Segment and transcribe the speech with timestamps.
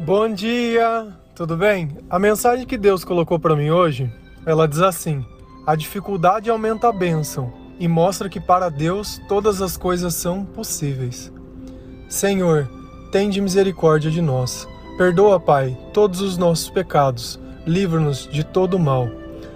[0.00, 1.98] Bom dia, tudo bem?
[2.08, 4.10] A mensagem que Deus colocou para mim hoje,
[4.44, 5.24] ela diz assim:
[5.66, 11.30] a dificuldade aumenta a bênção e mostra que para Deus todas as coisas são possíveis.
[12.08, 12.68] Senhor,
[13.12, 14.66] tende misericórdia de nós.
[14.96, 17.38] Perdoa, Pai, todos os nossos pecados.
[17.66, 19.08] Livra-nos de todo mal.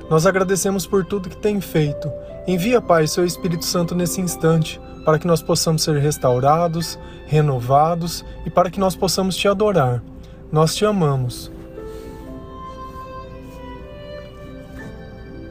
[0.08, 2.12] Nós agradecemos por tudo que tem feito.
[2.46, 8.50] Envia, Pai, seu Espírito Santo nesse instante, para que nós possamos ser restaurados, renovados e
[8.50, 10.02] para que nós possamos te adorar.
[10.56, 11.52] Nós te amamos.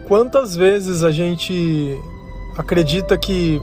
[0.08, 1.96] Quantas vezes a gente
[2.58, 3.62] acredita que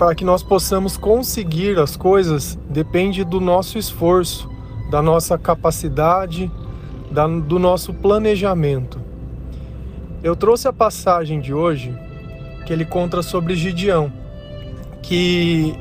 [0.00, 4.50] para que nós possamos conseguir as coisas depende do nosso esforço,
[4.90, 6.50] da nossa capacidade,
[7.08, 9.00] da, do nosso planejamento.
[10.24, 11.96] Eu trouxe a passagem de hoje
[12.66, 14.12] que ele conta sobre Gideão,
[15.04, 15.72] que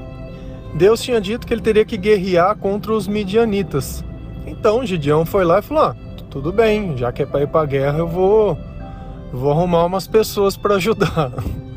[0.75, 4.07] Deus tinha dito que ele teria que guerrear contra os midianitas.
[4.49, 5.95] Então Gideão foi lá e falou: ah,
[6.29, 8.57] tudo bem, já que é para ir para a guerra, eu vou,
[9.31, 11.31] vou arrumar umas pessoas para ajudar.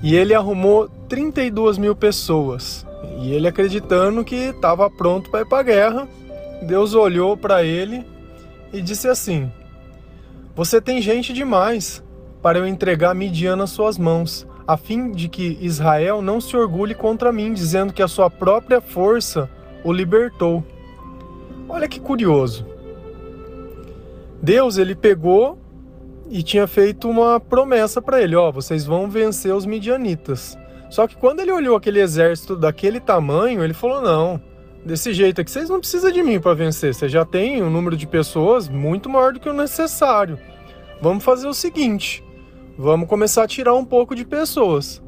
[0.00, 2.86] E ele arrumou 32 mil pessoas.
[3.20, 6.08] E ele acreditando que estava pronto para ir para a guerra,
[6.62, 8.06] Deus olhou para ele
[8.72, 9.50] e disse assim:
[10.54, 12.00] Você tem gente demais
[12.40, 16.94] para eu entregar Midian nas suas mãos, a fim de que Israel não se orgulhe
[16.94, 19.50] contra mim, dizendo que a sua própria força
[19.82, 20.62] o libertou.
[21.68, 22.66] Olha que curioso.
[24.42, 25.58] Deus ele pegou
[26.30, 30.56] e tinha feito uma promessa para ele, ó, vocês vão vencer os midianitas.
[30.90, 34.40] Só que quando ele olhou aquele exército daquele tamanho, ele falou: "Não,
[34.84, 36.94] desse jeito aqui vocês não precisam de mim para vencer.
[36.94, 40.38] Você já tem um número de pessoas muito maior do que o necessário.
[41.00, 42.24] Vamos fazer o seguinte:
[42.76, 45.02] vamos começar a tirar um pouco de pessoas.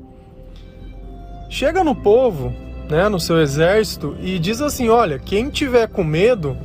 [1.49, 2.55] Chega no povo
[2.91, 6.57] né, no seu exército e diz assim: olha, quem tiver com medo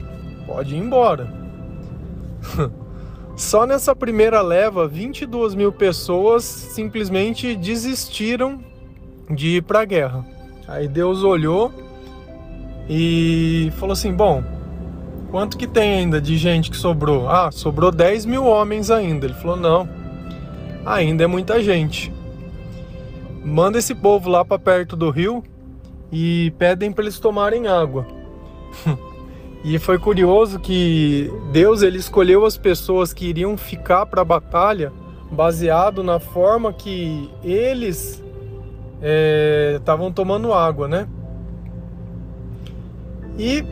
[0.47, 1.31] pode ir embora.
[3.37, 8.59] Só nessa primeira leva, 22 mil pessoas simplesmente desistiram
[9.29, 10.25] de ir para a guerra.
[10.67, 11.71] Aí Deus olhou
[12.89, 14.43] e falou assim: bom,
[15.29, 17.29] quanto que tem ainda de gente que sobrou?
[17.29, 19.27] Ah, sobrou 10 mil homens ainda.
[19.27, 19.87] Ele falou: não,
[20.85, 22.11] ainda é muita gente.
[23.43, 25.43] Manda esse povo lá para perto do rio
[26.11, 28.05] e pedem para eles tomarem água.
[29.63, 34.91] e foi curioso que Deus ele escolheu as pessoas que iriam ficar para a batalha
[35.31, 38.23] baseado na forma que eles
[39.75, 41.07] estavam é, tomando água, né?
[43.37, 43.65] E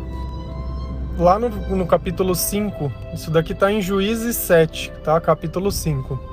[1.18, 5.20] lá no, no capítulo 5, isso daqui está em Juízes 7, tá?
[5.22, 6.33] Capítulo 5.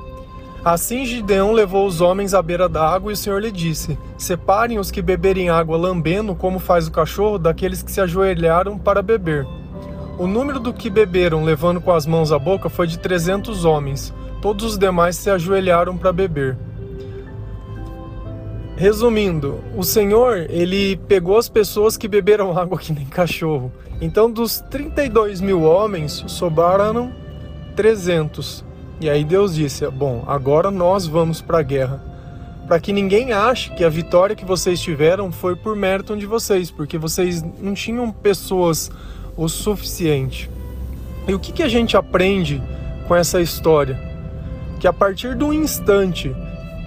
[0.65, 4.79] Assim Gideão levou os homens à beira da água e o Senhor lhe disse: Separem
[4.79, 9.47] os que beberem água lambendo, como faz o cachorro, daqueles que se ajoelharam para beber.
[10.19, 14.13] O número do que beberam levando com as mãos a boca foi de trezentos homens.
[14.43, 16.59] Todos os demais se ajoelharam para beber.
[18.77, 23.73] Resumindo, o Senhor, ele pegou as pessoas que beberam água que nem cachorro.
[23.99, 27.13] Então, dos 32 mil homens, sobraram
[27.75, 28.70] 300.
[29.01, 32.03] E aí Deus disse: Bom, agora nós vamos para a guerra.
[32.69, 36.71] Para que ninguém ache que a vitória que vocês tiveram foi por mérito de vocês,
[36.71, 38.91] porque vocês não tinham pessoas
[39.37, 40.51] o suficiente.
[41.27, 42.63] E o que, que a gente aprende
[43.09, 43.99] com essa história?
[44.79, 46.35] Que a partir do instante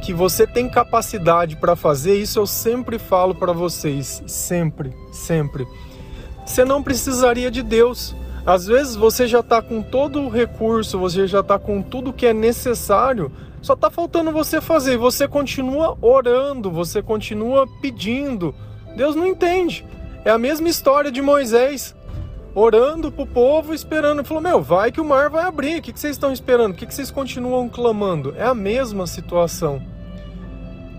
[0.04, 5.66] que você tem capacidade para fazer, isso eu sempre falo para vocês, sempre, sempre.
[6.46, 8.16] Você não precisaria de Deus.
[8.46, 12.26] Às vezes você já está com todo o recurso, você já está com tudo que
[12.26, 13.32] é necessário,
[13.62, 14.98] só está faltando você fazer.
[14.98, 18.54] Você continua orando, você continua pedindo.
[18.98, 19.86] Deus não entende.
[20.26, 21.96] É a mesma história de Moisés
[22.54, 24.20] orando para o povo, esperando.
[24.20, 25.80] Ele falou: Meu, vai que o mar vai abrir.
[25.80, 26.74] O que vocês estão esperando?
[26.74, 28.34] O que vocês continuam clamando?
[28.38, 29.82] É a mesma situação.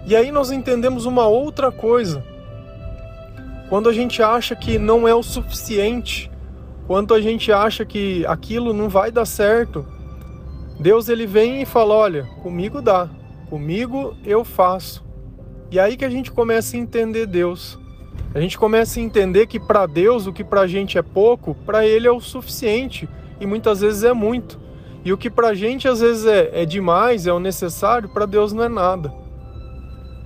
[0.07, 2.25] E aí nós entendemos uma outra coisa.
[3.69, 6.31] Quando a gente acha que não é o suficiente,
[6.87, 9.87] quanto a gente acha que aquilo não vai dar certo,
[10.79, 13.09] Deus ele vem e fala: "Olha, comigo dá.
[13.49, 15.05] Comigo eu faço".
[15.71, 17.79] E aí que a gente começa a entender Deus.
[18.35, 21.55] A gente começa a entender que para Deus o que para a gente é pouco,
[21.67, 23.09] para Ele é o suficiente
[23.41, 24.59] e muitas vezes é muito.
[25.05, 28.27] E o que para a gente às vezes é, é demais, é o necessário, para
[28.27, 29.13] Deus não é nada.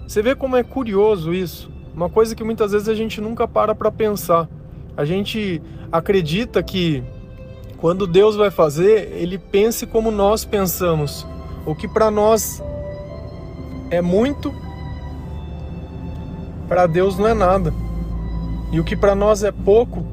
[0.06, 1.70] Você vê como é curioso isso?
[1.94, 4.48] Uma coisa que muitas vezes a gente nunca para para pensar.
[4.96, 5.60] A gente
[5.92, 7.02] acredita que
[7.78, 11.26] quando Deus vai fazer, ele pense como nós pensamos.
[11.64, 12.62] O que para nós
[13.90, 14.54] é muito,
[16.66, 17.72] para Deus não é nada.
[18.72, 20.04] E o que para nós é pouco,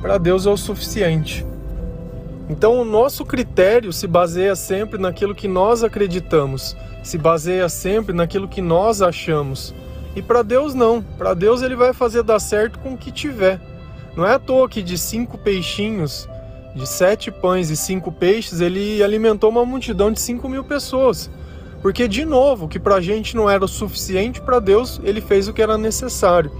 [0.00, 1.46] para Deus é o suficiente.
[2.48, 8.48] Então, o nosso critério se baseia sempre naquilo que nós acreditamos, se baseia sempre naquilo
[8.48, 9.74] que nós achamos.
[10.14, 11.02] E para Deus, não.
[11.02, 13.60] Para Deus, ele vai fazer dar certo com o que tiver.
[14.16, 16.26] Não é à toa que de cinco peixinhos,
[16.74, 21.30] de sete pães e cinco peixes, ele alimentou uma multidão de cinco mil pessoas.
[21.82, 25.20] Porque, de novo, o que para a gente não era o suficiente, para Deus, ele
[25.20, 26.50] fez o que era necessário.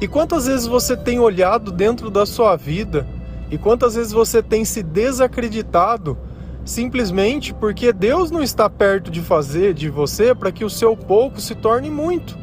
[0.00, 3.06] E quantas vezes você tem olhado dentro da sua vida
[3.50, 6.16] e quantas vezes você tem se desacreditado
[6.64, 11.40] simplesmente porque Deus não está perto de fazer de você para que o seu pouco
[11.40, 12.38] se torne muito?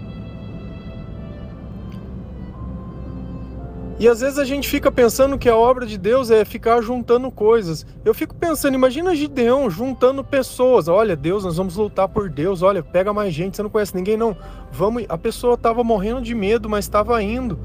[3.98, 7.32] E às vezes a gente fica pensando que a obra de Deus é ficar juntando
[7.32, 7.86] coisas.
[8.04, 10.90] Eu fico pensando, imagina Gideão juntando pessoas.
[10.90, 12.62] Olha, Deus, nós vamos lutar por Deus.
[12.62, 14.36] Olha, pega mais gente, você não conhece ninguém não.
[14.70, 17.58] Vamos, a pessoa estava morrendo de medo, mas estava indo.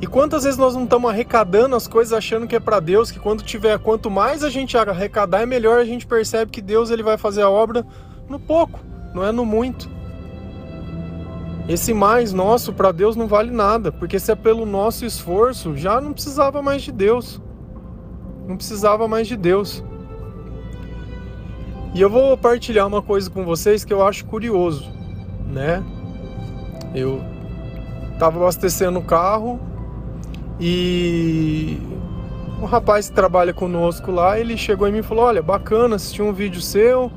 [0.00, 3.20] E quantas vezes nós não estamos arrecadando as coisas achando que é para Deus, que
[3.20, 7.02] quando tiver, quanto mais a gente arrecadar, é melhor a gente percebe que Deus ele
[7.02, 7.86] vai fazer a obra
[8.28, 8.80] no pouco,
[9.14, 9.88] não é no muito.
[11.68, 16.00] Esse mais nosso para Deus não vale nada, porque se é pelo nosso esforço, já
[16.00, 17.40] não precisava mais de Deus.
[18.46, 19.84] Não precisava mais de Deus.
[21.94, 24.90] E eu vou partilhar uma coisa com vocês que eu acho curioso,
[25.46, 25.84] né?
[26.94, 27.22] Eu
[28.12, 29.60] estava abastecendo o carro
[30.58, 31.78] e
[32.60, 36.22] um rapaz que trabalha conosco lá, ele chegou em mim e falou: Olha, bacana, assisti
[36.22, 37.10] um vídeo seu,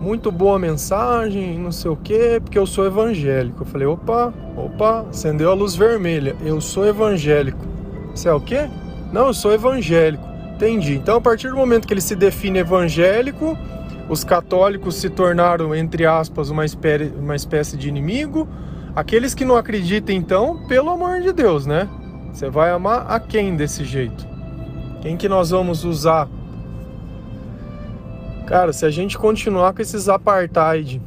[0.00, 3.62] muito boa mensagem, não sei o que, porque eu sou evangélico.
[3.62, 6.36] Eu falei: opa, opa, acendeu a luz vermelha.
[6.44, 7.64] Eu sou evangélico.
[8.14, 8.68] Você é o quê?
[9.12, 10.24] Não, eu sou evangélico.
[10.54, 10.94] Entendi.
[10.94, 13.56] Então, a partir do momento que ele se define evangélico,
[14.08, 16.64] os católicos se tornaram, entre aspas, uma
[17.18, 18.48] uma espécie de inimigo.
[18.94, 21.88] Aqueles que não acreditam, então, pelo amor de Deus, né?
[22.32, 24.26] Você vai amar a quem desse jeito?
[25.00, 26.28] Quem que nós vamos usar?
[28.46, 31.00] Cara, se a gente continuar com esses apartheid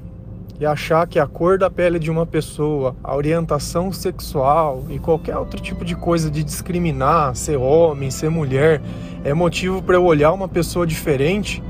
[0.60, 5.38] e achar que a cor da pele de uma pessoa, a orientação sexual e qualquer
[5.38, 8.82] outro tipo de coisa de discriminar, ser homem, ser mulher,
[9.24, 11.62] é motivo para eu olhar uma pessoa diferente,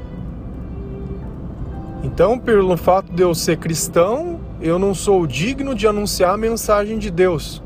[2.03, 6.97] então, pelo fato de eu ser cristão, eu não sou digno de anunciar a mensagem
[6.97, 7.61] de Deus.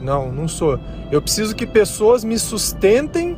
[0.00, 0.78] Não, não sou.
[1.12, 3.33] Eu preciso que pessoas me sustentem.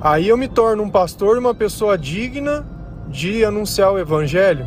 [0.00, 2.64] Aí eu me torno um pastor e uma pessoa digna
[3.08, 4.66] de anunciar o evangelho.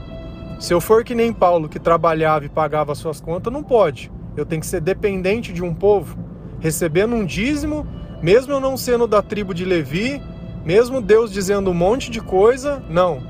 [0.60, 4.12] Se eu for que nem Paulo, que trabalhava e pagava suas contas, não pode.
[4.36, 6.18] Eu tenho que ser dependente de um povo,
[6.60, 7.88] recebendo um dízimo,
[8.22, 10.22] mesmo eu não sendo da tribo de Levi,
[10.66, 13.24] mesmo Deus dizendo um monte de coisa, não.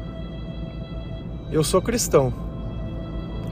[1.52, 2.34] Eu sou cristão.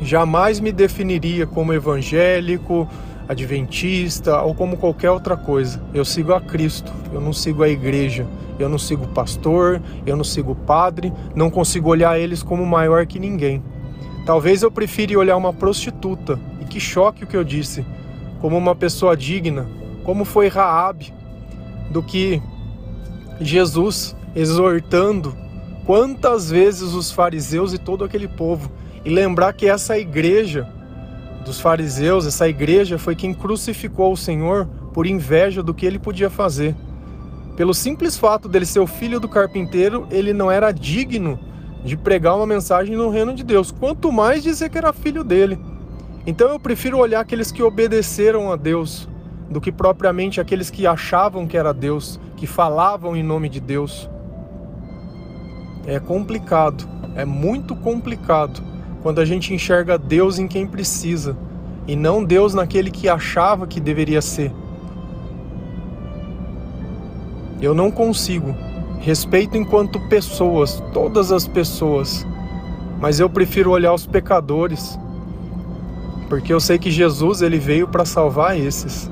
[0.02, 2.88] Jamais me definiria como evangélico,
[3.30, 5.80] adventista ou como qualquer outra coisa.
[5.94, 8.26] Eu sigo a Cristo, eu não sigo a igreja,
[8.58, 13.20] eu não sigo pastor, eu não sigo padre, não consigo olhar eles como maior que
[13.20, 13.64] ninguém.
[14.26, 17.86] Talvez eu prefira olhar uma prostituta, e que choque o que eu disse,
[18.42, 19.68] como uma pessoa digna,
[20.04, 21.14] como foi Raabe,
[21.92, 22.42] do que
[23.40, 25.36] Jesus exortando
[25.86, 28.72] quantas vezes os fariseus e todo aquele povo
[29.06, 30.68] e lembrar que essa igreja
[31.44, 36.30] dos fariseus, essa igreja foi quem crucificou o Senhor por inveja do que ele podia
[36.30, 36.76] fazer.
[37.56, 41.40] Pelo simples fato dele ser o filho do carpinteiro, ele não era digno
[41.84, 45.60] de pregar uma mensagem no reino de Deus, quanto mais dizer que era filho dele.
[46.26, 49.08] Então eu prefiro olhar aqueles que obedeceram a Deus
[49.50, 54.10] do que propriamente aqueles que achavam que era Deus, que falavam em nome de Deus.
[55.88, 58.69] É complicado, é muito complicado
[59.02, 61.36] quando a gente enxerga Deus em quem precisa
[61.88, 64.52] e não Deus naquele que achava que deveria ser.
[67.62, 68.56] Eu não consigo.
[69.00, 72.28] Respeito enquanto pessoas, todas as pessoas,
[73.00, 75.00] mas eu prefiro olhar os pecadores,
[76.28, 79.10] porque eu sei que Jesus ele veio para salvar esses.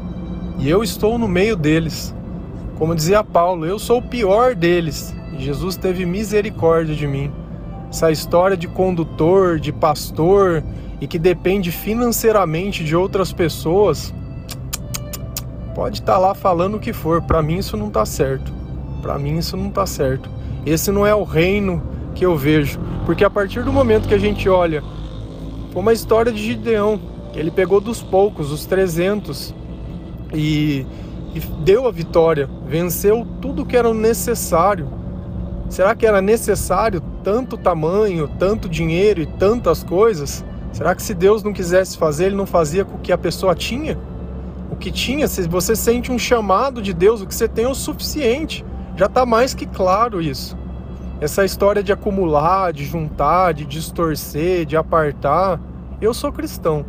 [0.59, 2.13] E eu estou no meio deles.
[2.77, 5.15] Como dizia Paulo, eu sou o pior deles.
[5.39, 7.31] Jesus teve misericórdia de mim
[7.89, 10.63] essa história de condutor, de pastor
[10.99, 14.13] e que depende financeiramente de outras pessoas,
[15.73, 17.21] pode estar tá lá falando o que for.
[17.21, 18.51] Para mim isso não está certo.
[19.01, 20.29] Para mim isso não está certo.
[20.65, 21.81] Esse não é o reino
[22.13, 24.83] que eu vejo, porque a partir do momento que a gente olha,
[25.71, 26.99] foi uma história de Gideão,
[27.35, 29.53] ele pegou dos poucos, os 300
[30.33, 30.85] e,
[31.35, 34.89] e deu a vitória, venceu tudo que era necessário.
[35.69, 40.45] Será que era necessário tanto tamanho, tanto dinheiro e tantas coisas?
[40.71, 43.53] Será que se Deus não quisesse fazer, ele não fazia com o que a pessoa
[43.53, 43.99] tinha?
[44.71, 47.67] O que tinha, se você sente um chamado de Deus, o que você tem é
[47.67, 48.63] o suficiente.
[48.95, 50.57] Já está mais que claro isso.
[51.19, 55.59] Essa história de acumular, de juntar, de distorcer, de apartar.
[55.99, 56.85] Eu sou cristão.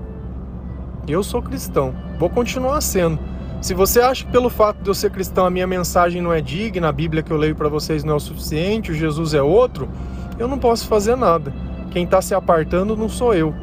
[1.09, 1.93] Eu sou cristão.
[2.17, 3.19] Vou continuar sendo.
[3.61, 6.41] Se você acha que pelo fato de eu ser cristão a minha mensagem não é
[6.41, 9.43] digna, a Bíblia que eu leio para vocês não é o suficiente, o Jesus é
[9.43, 9.89] outro,
[10.39, 11.53] eu não posso fazer nada.
[11.91, 13.55] Quem está se apartando não sou eu.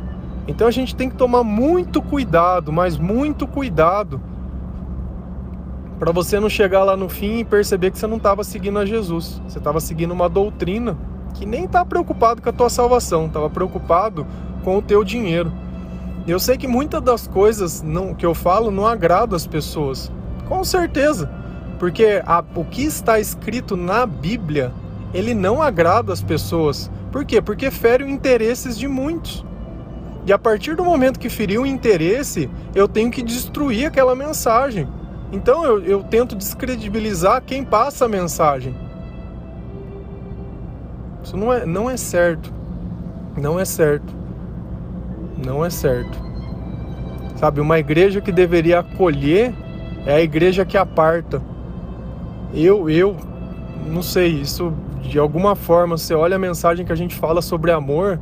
[0.48, 4.22] Então a gente tem que tomar muito cuidado, mas muito cuidado,
[5.98, 8.86] para você não chegar lá no fim e perceber que você não estava seguindo a
[8.86, 9.42] Jesus.
[9.48, 10.98] Você estava seguindo uma doutrina
[11.34, 14.26] que nem está preocupado com a tua salvação, estava preocupado
[14.64, 15.52] com o teu dinheiro.
[16.28, 20.12] Eu sei que muitas das coisas não, que eu falo não agradam as pessoas,
[20.48, 21.30] com certeza,
[21.78, 24.72] porque a, o que está escrito na Bíblia
[25.16, 26.92] ele não agrada as pessoas.
[27.10, 27.42] Por quê?
[27.42, 29.46] Porque fere os interesses de muitos.
[30.26, 34.88] E a partir do momento que feriu o interesse, eu tenho que destruir aquela mensagem.
[35.32, 38.76] Então eu, eu tento descredibilizar quem passa a mensagem.
[41.24, 42.54] Isso não é, não é certo.
[43.38, 44.14] Não é certo.
[45.46, 46.26] Não é certo.
[47.38, 49.54] Sabe, uma igreja que deveria acolher
[50.06, 51.42] é a igreja que aparta.
[52.54, 53.16] Eu, eu,
[53.88, 54.74] não sei, isso
[55.08, 58.20] de alguma forma, você olha a mensagem que a gente fala sobre amor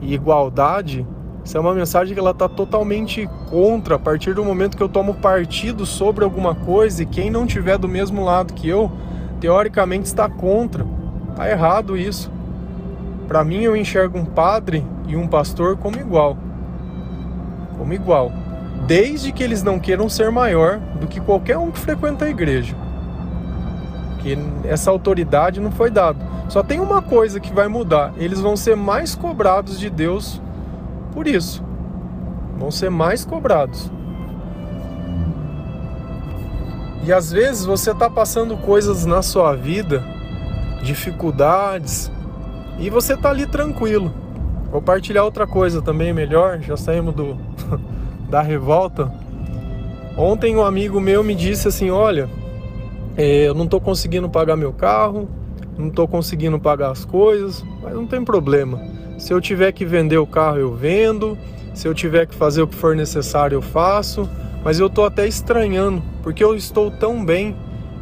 [0.00, 1.06] e igualdade,
[1.44, 4.88] isso é uma mensagem que ela está totalmente contra a partir do momento que eu
[4.88, 8.90] tomo partido sobre alguma coisa e quem não tiver do mesmo lado que eu,
[9.40, 10.86] teoricamente está contra.
[11.36, 12.30] Tá errado isso.
[13.28, 16.38] Para mim eu enxergo um padre e um pastor como igual.
[17.76, 18.32] Como igual.
[18.86, 22.83] Desde que eles não queiram ser maior do que qualquer um que frequenta a igreja
[24.24, 26.18] porque essa autoridade não foi dada.
[26.48, 30.40] Só tem uma coisa que vai mudar: eles vão ser mais cobrados de Deus
[31.12, 31.62] por isso.
[32.58, 33.90] Vão ser mais cobrados.
[37.04, 40.02] E às vezes você está passando coisas na sua vida,
[40.82, 42.10] dificuldades,
[42.78, 44.10] e você está ali tranquilo.
[44.72, 47.36] Vou partilhar outra coisa também melhor, já saímos do
[48.30, 49.12] da revolta.
[50.16, 52.26] Ontem um amigo meu me disse assim: "Olha,
[53.16, 55.28] eu não estou conseguindo pagar meu carro,
[55.78, 58.80] não estou conseguindo pagar as coisas, mas não tem problema.
[59.18, 61.38] Se eu tiver que vender o carro, eu vendo.
[61.72, 64.28] Se eu tiver que fazer o que for necessário, eu faço.
[64.64, 67.54] Mas eu estou até estranhando, porque eu estou tão bem.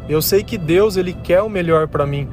[0.07, 2.27] Eu sei que Deus ele quer o melhor para mim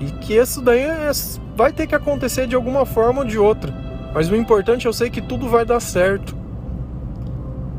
[0.00, 1.10] e que isso daí é,
[1.54, 3.72] vai ter que acontecer de alguma forma ou de outra.
[4.14, 6.34] Mas o importante eu sei que tudo vai dar certo.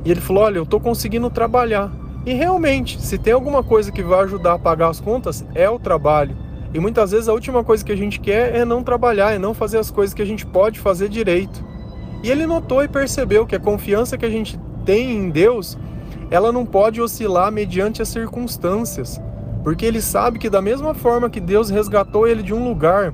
[0.06, 1.92] E ele falou: Olha, eu estou conseguindo trabalhar.
[2.26, 5.80] E realmente, se tem alguma coisa que vai ajudar a pagar as contas, é o
[5.80, 6.36] trabalho.
[6.74, 9.54] E muitas vezes a última coisa que a gente quer é não trabalhar, é não
[9.54, 11.64] fazer as coisas que a gente pode fazer direito.
[12.24, 15.78] E ele notou e percebeu que a confiança que a gente tem em Deus,
[16.30, 19.20] ela não pode oscilar mediante as circunstâncias.
[19.64, 23.14] Porque ele sabe que da mesma forma que Deus resgatou ele de um lugar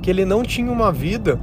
[0.00, 1.40] que ele não tinha uma vida,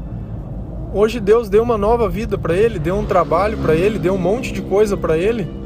[0.94, 4.18] hoje Deus deu uma nova vida para ele, deu um trabalho para ele, deu um
[4.18, 5.63] monte de coisa para ele.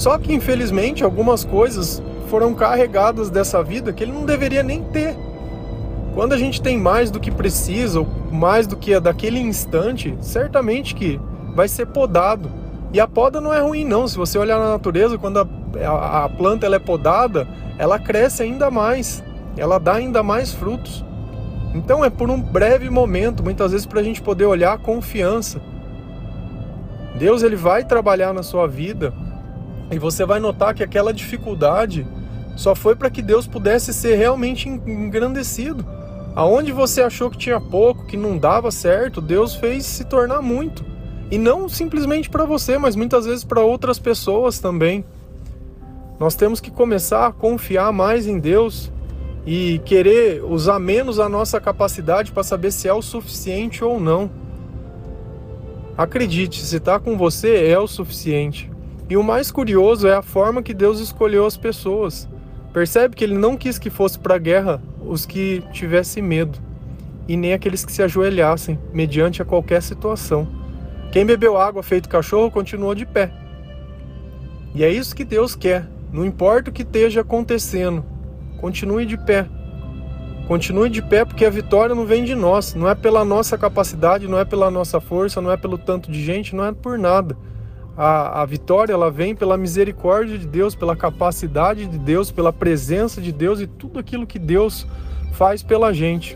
[0.00, 5.14] Só que infelizmente algumas coisas foram carregadas dessa vida que ele não deveria nem ter.
[6.14, 10.16] Quando a gente tem mais do que precisa, ou mais do que é daquele instante,
[10.22, 11.20] certamente que
[11.54, 12.50] vai ser podado.
[12.94, 14.08] E a poda não é ruim não.
[14.08, 15.46] Se você olhar na natureza, quando a,
[15.86, 19.22] a, a planta ela é podada, ela cresce ainda mais,
[19.54, 21.04] ela dá ainda mais frutos.
[21.74, 25.60] Então é por um breve momento, muitas vezes para a gente poder olhar a confiança.
[27.18, 29.12] Deus ele vai trabalhar na sua vida
[29.90, 32.06] e você vai notar que aquela dificuldade
[32.56, 35.84] só foi para que Deus pudesse ser realmente engrandecido.
[36.34, 40.84] Aonde você achou que tinha pouco, que não dava certo, Deus fez se tornar muito.
[41.30, 45.04] E não simplesmente para você, mas muitas vezes para outras pessoas também.
[46.18, 48.92] Nós temos que começar a confiar mais em Deus
[49.46, 54.30] e querer usar menos a nossa capacidade para saber se é o suficiente ou não.
[55.96, 58.69] Acredite, se está com você é o suficiente.
[59.10, 62.28] E o mais curioso é a forma que Deus escolheu as pessoas.
[62.72, 66.60] Percebe que ele não quis que fosse para a guerra os que tivessem medo,
[67.26, 70.46] e nem aqueles que se ajoelhassem mediante a qualquer situação.
[71.10, 73.32] Quem bebeu água feito cachorro continuou de pé.
[74.76, 75.88] E é isso que Deus quer.
[76.12, 78.04] Não importa o que esteja acontecendo,
[78.60, 79.48] continue de pé.
[80.46, 84.28] Continue de pé porque a vitória não vem de nós, não é pela nossa capacidade,
[84.28, 87.36] não é pela nossa força, não é pelo tanto de gente, não é por nada
[88.02, 93.20] a, a vitória ela vem pela misericórdia de Deus, pela capacidade de Deus, pela presença
[93.20, 94.86] de Deus e tudo aquilo que Deus
[95.34, 96.34] faz pela gente.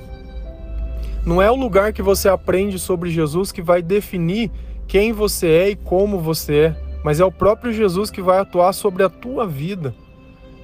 [1.24, 4.50] Não é o lugar que você aprende sobre Jesus que vai definir
[4.86, 8.74] quem você é e como você é, mas é o próprio Jesus que vai atuar
[8.74, 9.94] sobre a tua vida.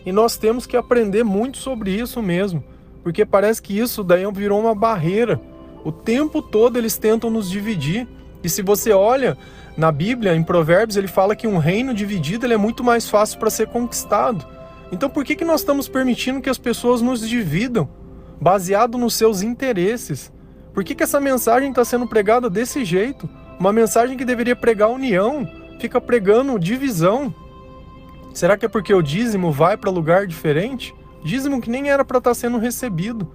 [0.05, 2.63] E nós temos que aprender muito sobre isso mesmo,
[3.03, 5.41] porque parece que isso daí virou uma barreira.
[5.83, 8.07] O tempo todo eles tentam nos dividir.
[8.43, 9.37] E se você olha
[9.77, 13.51] na Bíblia, em Provérbios, ele fala que um reino dividido é muito mais fácil para
[13.51, 14.47] ser conquistado.
[14.93, 17.89] Então por que, que nós estamos permitindo que as pessoas nos dividam,
[18.41, 20.33] baseado nos seus interesses?
[20.73, 23.29] Por que, que essa mensagem está sendo pregada desse jeito?
[23.59, 27.35] Uma mensagem que deveria pregar união, fica pregando divisão.
[28.33, 30.95] Será que é porque o dízimo vai para lugar diferente?
[31.25, 33.31] Dízimo que nem era para estar tá sendo recebido.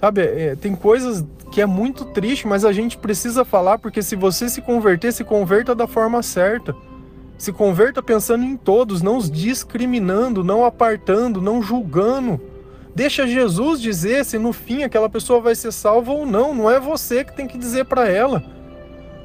[0.00, 4.16] Sabe, é, tem coisas que é muito triste, mas a gente precisa falar porque se
[4.16, 6.74] você se converter, se converta da forma certa.
[7.38, 12.40] Se converta pensando em todos, não os discriminando, não apartando, não julgando.
[12.92, 16.52] Deixa Jesus dizer se no fim aquela pessoa vai ser salva ou não.
[16.52, 18.42] Não é você que tem que dizer para ela.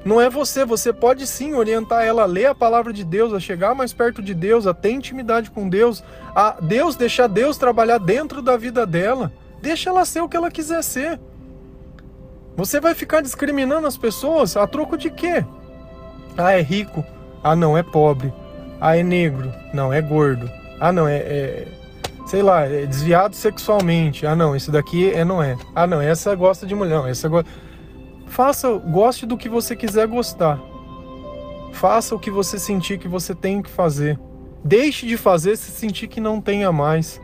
[0.06, 0.64] Não é você.
[0.64, 4.22] Você pode sim orientar ela a ler a palavra de Deus, a chegar mais perto
[4.22, 6.04] de Deus, a ter intimidade com Deus,
[6.36, 9.34] a Deus deixar Deus trabalhar dentro da vida dela.
[9.64, 11.20] Deixa ela ser o que ela quiser ser.
[12.60, 15.46] Você vai ficar discriminando as pessoas a troco de quê?
[16.38, 17.06] Ah, é rico.
[17.42, 18.34] Ah, não, é pobre.
[18.82, 19.50] Ah, é negro.
[19.74, 20.52] Não, é gordo.
[20.78, 21.68] Ah, não, é, é
[22.26, 24.28] sei lá, é desviado sexualmente.
[24.28, 25.56] Ah, não, isso daqui é não é.
[25.74, 26.96] Ah, não, essa gosta de mulher.
[26.96, 27.50] Não, essa gosta.
[28.28, 30.60] Faça, goste do que você quiser gostar.
[31.72, 34.20] Faça o que você sentir que você tem que fazer.
[34.66, 37.22] Deixe de fazer se sentir que não tenha mais.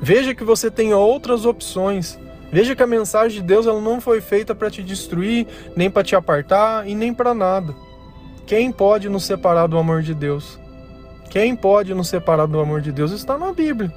[0.00, 2.16] Veja que você tem outras opções.
[2.56, 5.46] Veja que a mensagem de Deus ela não foi feita para te destruir,
[5.76, 7.74] nem para te apartar e nem para nada.
[8.46, 10.58] Quem pode nos separar do amor de Deus?
[11.28, 13.92] Quem pode nos separar do amor de Deus está na Bíblia.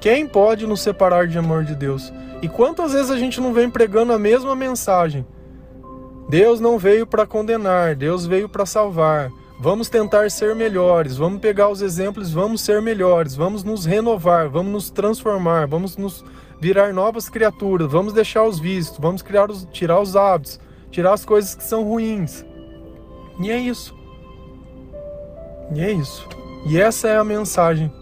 [0.00, 2.12] Quem pode nos separar de amor de Deus?
[2.42, 5.24] E quantas vezes a gente não vem pregando a mesma mensagem?
[6.28, 9.30] Deus não veio para condenar, Deus veio para salvar.
[9.60, 14.72] Vamos tentar ser melhores, vamos pegar os exemplos, vamos ser melhores, vamos nos renovar, vamos
[14.72, 16.24] nos transformar, vamos nos
[16.64, 20.58] virar novas criaturas, vamos deixar os vícios, vamos criar os, tirar os hábitos,
[20.90, 22.44] tirar as coisas que são ruins.
[23.38, 23.94] E é isso.
[25.74, 26.28] E é isso.
[26.66, 27.92] E essa é a mensagem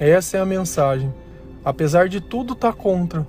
[0.00, 1.12] essa é a mensagem.
[1.62, 3.26] Apesar de tudo estar tá contra,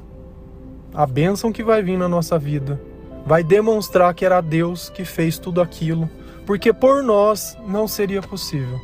[0.93, 2.81] a bênção que vai vir na nossa vida
[3.25, 6.09] vai demonstrar que era Deus que fez tudo aquilo,
[6.45, 8.79] porque por nós não seria possível.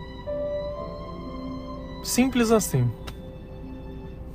[2.03, 2.91] Simples assim.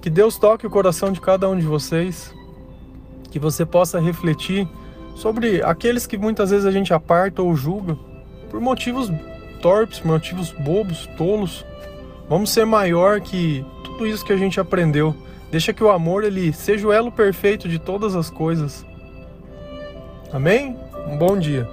[0.02, 2.34] Que Deus toque o coração de cada um de vocês,
[3.30, 4.68] que você possa refletir
[5.14, 7.96] sobre aqueles que muitas vezes a gente aparta ou julga
[8.50, 9.10] por motivos
[9.62, 11.64] torpes, motivos bobos, tolos,
[12.32, 15.14] Vamos ser maior que tudo isso que a gente aprendeu.
[15.50, 18.86] Deixa que o amor ele seja o elo perfeito de todas as coisas.
[20.32, 20.74] Amém?
[21.06, 21.68] Um bom dia.